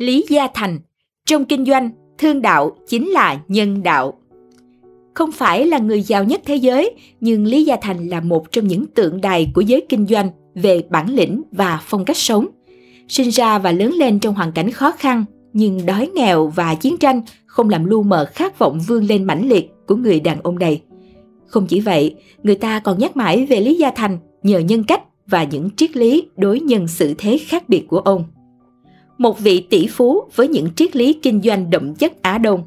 [0.00, 0.78] Lý Gia Thành,
[1.26, 4.14] trong kinh doanh, thương đạo chính là nhân đạo.
[5.14, 8.66] Không phải là người giàu nhất thế giới, nhưng Lý Gia Thành là một trong
[8.66, 12.46] những tượng đài của giới kinh doanh về bản lĩnh và phong cách sống.
[13.08, 16.96] Sinh ra và lớn lên trong hoàn cảnh khó khăn, nhưng đói nghèo và chiến
[16.96, 20.58] tranh không làm lu mờ khát vọng vươn lên mãnh liệt của người đàn ông
[20.58, 20.82] này.
[21.46, 25.02] Không chỉ vậy, người ta còn nhắc mãi về Lý Gia Thành nhờ nhân cách
[25.26, 28.24] và những triết lý đối nhân xử thế khác biệt của ông.
[29.20, 32.62] Một vị tỷ phú với những triết lý kinh doanh đậm chất Á Đông.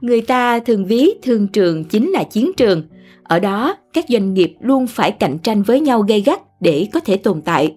[0.00, 2.82] Người ta thường ví thương trường chính là chiến trường.
[3.22, 7.00] Ở đó, các doanh nghiệp luôn phải cạnh tranh với nhau gay gắt để có
[7.00, 7.76] thể tồn tại.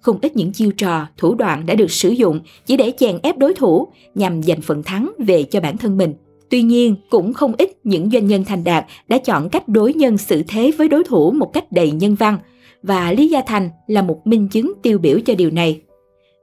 [0.00, 3.38] Không ít những chiêu trò, thủ đoạn đã được sử dụng chỉ để chèn ép
[3.38, 6.14] đối thủ nhằm giành phần thắng về cho bản thân mình.
[6.50, 10.18] Tuy nhiên, cũng không ít những doanh nhân thành đạt đã chọn cách đối nhân
[10.18, 12.38] xử thế với đối thủ một cách đầy nhân văn,
[12.82, 15.80] và Lý Gia Thành là một minh chứng tiêu biểu cho điều này.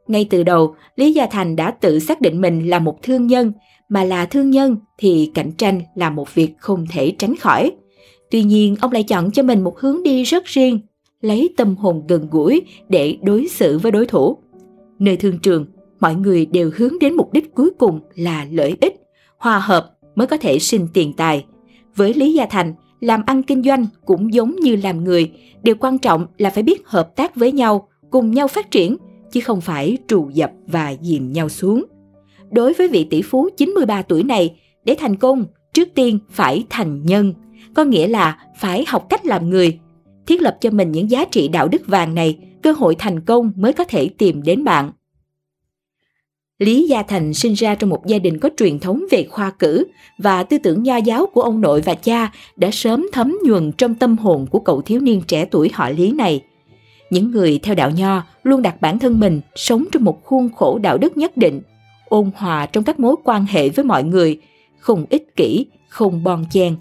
[0.07, 3.51] Ngay từ đầu, Lý Gia Thành đã tự xác định mình là một thương nhân,
[3.89, 7.71] mà là thương nhân thì cạnh tranh là một việc không thể tránh khỏi.
[8.31, 10.79] Tuy nhiên, ông lại chọn cho mình một hướng đi rất riêng,
[11.21, 14.37] lấy tâm hồn gần gũi để đối xử với đối thủ.
[14.99, 15.65] Nơi thương trường,
[15.99, 18.95] mọi người đều hướng đến mục đích cuối cùng là lợi ích,
[19.37, 21.45] hòa hợp mới có thể sinh tiền tài.
[21.95, 25.31] Với Lý Gia Thành, làm ăn kinh doanh cũng giống như làm người,
[25.63, 28.97] điều quan trọng là phải biết hợp tác với nhau, cùng nhau phát triển,
[29.33, 31.83] chứ không phải trù dập và dìm nhau xuống.
[32.51, 37.03] Đối với vị tỷ phú 93 tuổi này, để thành công, trước tiên phải thành
[37.05, 37.33] nhân,
[37.73, 39.79] có nghĩa là phải học cách làm người,
[40.27, 43.51] thiết lập cho mình những giá trị đạo đức vàng này, cơ hội thành công
[43.55, 44.91] mới có thể tìm đến bạn.
[46.59, 49.85] Lý Gia Thành sinh ra trong một gia đình có truyền thống về khoa cử
[50.17, 53.95] và tư tưởng nho giáo của ông nội và cha đã sớm thấm nhuần trong
[53.95, 56.41] tâm hồn của cậu thiếu niên trẻ tuổi họ Lý này.
[57.13, 60.77] Những người theo đạo nho luôn đặt bản thân mình sống trong một khuôn khổ
[60.77, 61.61] đạo đức nhất định,
[62.05, 64.41] ôn hòa trong các mối quan hệ với mọi người,
[64.79, 66.75] không ích kỷ, không bon chen.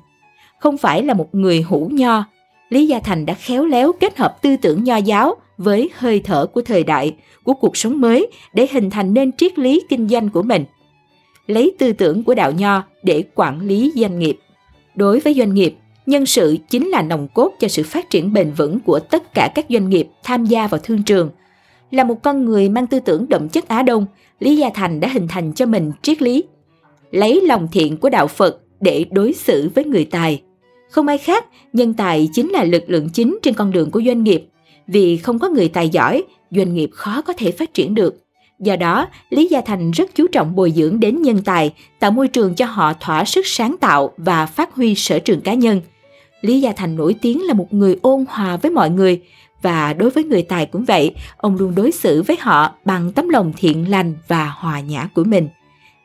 [0.59, 2.25] Không phải là một người hữu nho,
[2.69, 6.47] Lý Gia Thành đã khéo léo kết hợp tư tưởng nho giáo với hơi thở
[6.47, 10.29] của thời đại, của cuộc sống mới để hình thành nên triết lý kinh doanh
[10.29, 10.65] của mình.
[11.47, 14.39] Lấy tư tưởng của đạo nho để quản lý doanh nghiệp.
[14.95, 15.75] Đối với doanh nghiệp,
[16.07, 19.53] nhân sự chính là nòng cốt cho sự phát triển bền vững của tất cả
[19.55, 21.31] các doanh nghiệp tham gia vào thương trường.
[21.91, 24.07] Là một con người mang tư tưởng đậm chất Á Đông,
[24.41, 26.45] Lý Gia Thành đã hình thành cho mình triết lý.
[27.11, 30.43] Lấy lòng thiện của đạo Phật để đối xử với người tài.
[30.91, 34.25] Không ai khác, nhân tài chính là lực lượng chính trên con đường của doanh
[34.25, 34.45] nghiệp
[34.87, 38.19] vì không có người tài giỏi, doanh nghiệp khó có thể phát triển được.
[38.61, 42.29] Do đó, Lý Gia Thành rất chú trọng bồi dưỡng đến nhân tài, tạo môi
[42.29, 45.81] trường cho họ thỏa sức sáng tạo và phát huy sở trường cá nhân.
[46.43, 49.21] Lý Gia Thành nổi tiếng là một người ôn hòa với mọi người,
[49.63, 53.29] và đối với người tài cũng vậy, ông luôn đối xử với họ bằng tấm
[53.29, 55.49] lòng thiện lành và hòa nhã của mình.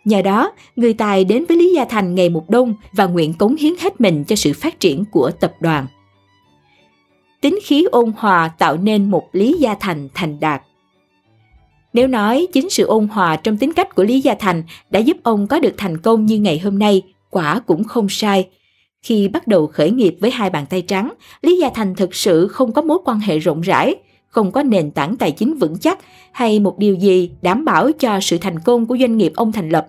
[0.05, 3.55] Nhờ đó, người tài đến với Lý Gia Thành ngày một đông và nguyện cống
[3.55, 5.87] hiến hết mình cho sự phát triển của tập đoàn
[7.41, 10.61] tính khí ôn hòa tạo nên một Lý Gia Thành thành đạt.
[11.93, 15.17] Nếu nói chính sự ôn hòa trong tính cách của Lý Gia Thành đã giúp
[15.23, 18.47] ông có được thành công như ngày hôm nay, quả cũng không sai.
[19.02, 22.47] Khi bắt đầu khởi nghiệp với hai bàn tay trắng, Lý Gia Thành thực sự
[22.47, 23.96] không có mối quan hệ rộng rãi,
[24.28, 26.00] không có nền tảng tài chính vững chắc
[26.31, 29.69] hay một điều gì đảm bảo cho sự thành công của doanh nghiệp ông thành
[29.69, 29.88] lập.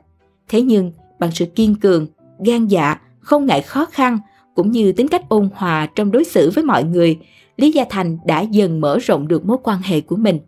[0.48, 2.06] Thế nhưng, bằng sự kiên cường,
[2.46, 4.18] gan dạ, không ngại khó khăn,
[4.54, 7.18] cũng như tính cách ôn hòa trong đối xử với mọi người,
[7.56, 10.38] Lý Gia Thành đã dần mở rộng được mối quan hệ của mình.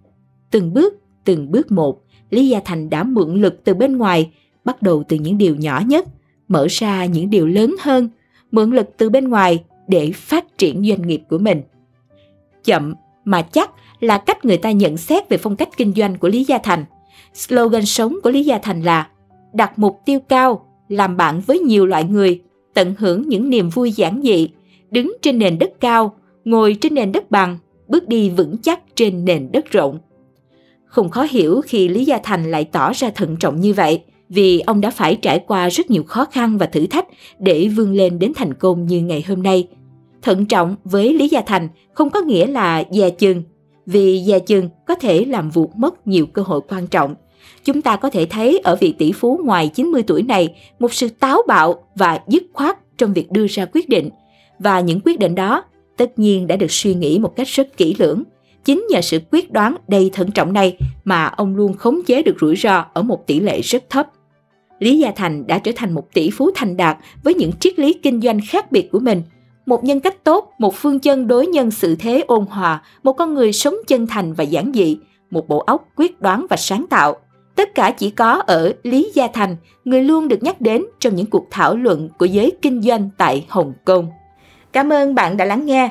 [0.51, 0.95] Từng bước,
[1.25, 4.31] từng bước một, Lý Gia Thành đã mượn lực từ bên ngoài,
[4.65, 6.09] bắt đầu từ những điều nhỏ nhất,
[6.49, 8.09] mở ra những điều lớn hơn,
[8.51, 11.63] mượn lực từ bên ngoài để phát triển doanh nghiệp của mình.
[12.65, 12.95] Chậm
[13.25, 16.45] mà chắc là cách người ta nhận xét về phong cách kinh doanh của Lý
[16.45, 16.85] Gia Thành.
[17.35, 19.09] Slogan sống của Lý Gia Thành là
[19.53, 22.41] đặt mục tiêu cao, làm bạn với nhiều loại người,
[22.75, 24.49] tận hưởng những niềm vui giản dị,
[24.91, 29.25] đứng trên nền đất cao, ngồi trên nền đất bằng, bước đi vững chắc trên
[29.25, 29.99] nền đất rộng.
[30.87, 34.61] Không khó hiểu khi Lý Gia Thành lại tỏ ra thận trọng như vậy, vì
[34.61, 37.07] ông đã phải trải qua rất nhiều khó khăn và thử thách
[37.39, 39.69] để vươn lên đến thành công như ngày hôm nay.
[40.23, 43.43] Thận trọng với Lý Gia Thành không có nghĩa là dè chừng,
[43.87, 47.15] vì dè chừng có thể làm vụt mất nhiều cơ hội quan trọng.
[47.65, 51.09] Chúng ta có thể thấy ở vị tỷ phú ngoài 90 tuổi này một sự
[51.09, 54.11] táo bạo và dứt khoát trong việc đưa ra quyết định.
[54.59, 55.65] Và những quyết định đó
[55.97, 58.23] tất nhiên đã được suy nghĩ một cách rất kỹ lưỡng.
[58.65, 62.37] Chính nhờ sự quyết đoán đầy thận trọng này mà ông luôn khống chế được
[62.41, 64.07] rủi ro ở một tỷ lệ rất thấp.
[64.81, 67.93] Lý Gia Thành đã trở thành một tỷ phú thành đạt với những triết lý
[67.93, 69.23] kinh doanh khác biệt của mình.
[69.67, 73.35] Một nhân cách tốt, một phương chân đối nhân sự thế ôn hòa, một con
[73.35, 74.99] người sống chân thành và giản dị,
[75.31, 77.17] một bộ óc quyết đoán và sáng tạo.
[77.57, 81.27] Tất cả chỉ có ở Lý Gia Thành, người luôn được nhắc đến trong những
[81.27, 84.07] cuộc thảo luận của giới kinh doanh tại Hồng Kông.
[84.73, 85.91] Cảm ơn bạn đã lắng nghe.